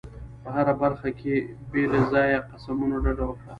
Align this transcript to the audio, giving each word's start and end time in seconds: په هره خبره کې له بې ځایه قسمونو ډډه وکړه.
په 0.43 0.49
هره 0.55 0.73
خبره 0.77 1.09
کې 1.19 1.33
له 1.45 1.49
بې 1.91 1.99
ځایه 2.11 2.39
قسمونو 2.49 2.95
ډډه 3.03 3.23
وکړه. 3.27 3.49